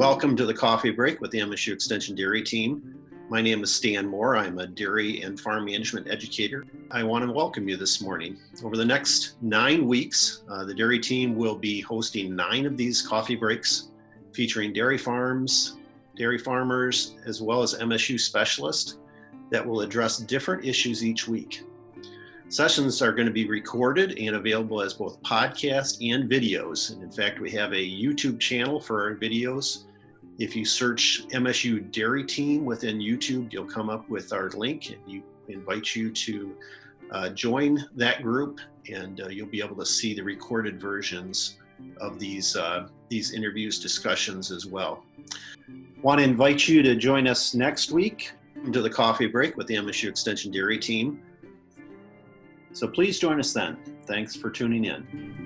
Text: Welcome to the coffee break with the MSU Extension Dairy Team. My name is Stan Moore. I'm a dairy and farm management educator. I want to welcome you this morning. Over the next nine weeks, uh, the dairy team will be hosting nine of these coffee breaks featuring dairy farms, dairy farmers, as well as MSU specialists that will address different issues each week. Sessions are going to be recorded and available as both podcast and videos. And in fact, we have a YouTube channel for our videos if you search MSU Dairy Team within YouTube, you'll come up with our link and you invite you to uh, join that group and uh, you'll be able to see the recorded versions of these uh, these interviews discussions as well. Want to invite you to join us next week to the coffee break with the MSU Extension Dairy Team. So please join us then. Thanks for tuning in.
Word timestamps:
Welcome 0.00 0.34
to 0.36 0.46
the 0.46 0.54
coffee 0.54 0.90
break 0.90 1.20
with 1.20 1.30
the 1.30 1.40
MSU 1.40 1.72
Extension 1.72 2.14
Dairy 2.14 2.42
Team. 2.42 2.98
My 3.28 3.40
name 3.40 3.62
is 3.62 3.72
Stan 3.72 4.08
Moore. 4.08 4.36
I'm 4.36 4.58
a 4.58 4.66
dairy 4.66 5.22
and 5.22 5.38
farm 5.38 5.66
management 5.66 6.08
educator. 6.10 6.64
I 6.90 7.02
want 7.02 7.24
to 7.24 7.30
welcome 7.30 7.68
you 7.68 7.76
this 7.76 8.00
morning. 8.00 8.38
Over 8.64 8.76
the 8.76 8.84
next 8.84 9.36
nine 9.40 9.86
weeks, 9.86 10.42
uh, 10.50 10.64
the 10.64 10.74
dairy 10.74 10.98
team 10.98 11.36
will 11.36 11.54
be 11.54 11.80
hosting 11.80 12.34
nine 12.34 12.66
of 12.66 12.76
these 12.76 13.02
coffee 13.02 13.36
breaks 13.36 13.90
featuring 14.32 14.72
dairy 14.72 14.98
farms, 14.98 15.76
dairy 16.16 16.38
farmers, 16.38 17.14
as 17.26 17.40
well 17.40 17.62
as 17.62 17.74
MSU 17.74 18.18
specialists 18.18 18.96
that 19.50 19.64
will 19.64 19.82
address 19.82 20.18
different 20.18 20.64
issues 20.64 21.04
each 21.04 21.28
week. 21.28 21.62
Sessions 22.50 23.00
are 23.00 23.12
going 23.12 23.26
to 23.26 23.32
be 23.32 23.48
recorded 23.48 24.18
and 24.18 24.36
available 24.36 24.82
as 24.82 24.92
both 24.92 25.22
podcast 25.22 25.98
and 26.06 26.28
videos. 26.28 26.92
And 26.92 27.02
in 27.02 27.10
fact, 27.10 27.40
we 27.40 27.50
have 27.52 27.72
a 27.72 27.76
YouTube 27.76 28.38
channel 28.38 28.80
for 28.80 29.02
our 29.02 29.14
videos 29.14 29.84
if 30.40 30.56
you 30.56 30.64
search 30.64 31.22
MSU 31.28 31.92
Dairy 31.92 32.24
Team 32.24 32.64
within 32.64 32.98
YouTube, 32.98 33.52
you'll 33.52 33.66
come 33.66 33.90
up 33.90 34.08
with 34.08 34.32
our 34.32 34.48
link 34.50 34.88
and 34.88 34.98
you 35.06 35.22
invite 35.48 35.94
you 35.94 36.10
to 36.10 36.56
uh, 37.10 37.28
join 37.28 37.84
that 37.94 38.22
group 38.22 38.58
and 38.90 39.20
uh, 39.20 39.28
you'll 39.28 39.46
be 39.46 39.62
able 39.62 39.76
to 39.76 39.84
see 39.84 40.14
the 40.14 40.22
recorded 40.22 40.80
versions 40.80 41.58
of 42.00 42.18
these 42.18 42.56
uh, 42.56 42.88
these 43.10 43.34
interviews 43.34 43.78
discussions 43.78 44.50
as 44.50 44.64
well. 44.64 45.04
Want 46.00 46.20
to 46.20 46.24
invite 46.24 46.66
you 46.66 46.82
to 46.84 46.96
join 46.96 47.26
us 47.26 47.54
next 47.54 47.92
week 47.92 48.32
to 48.72 48.80
the 48.80 48.90
coffee 48.90 49.26
break 49.26 49.58
with 49.58 49.66
the 49.66 49.74
MSU 49.74 50.08
Extension 50.08 50.50
Dairy 50.50 50.78
Team. 50.78 51.22
So 52.72 52.88
please 52.88 53.18
join 53.18 53.40
us 53.40 53.52
then. 53.52 53.78
Thanks 54.06 54.36
for 54.36 54.50
tuning 54.50 54.84
in. 54.84 55.39